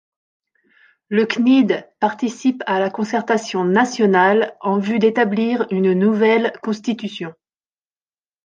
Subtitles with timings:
[1.09, 7.35] Le Cnid participe à la concertation nationale en vue d’établir une nouvelle constitution.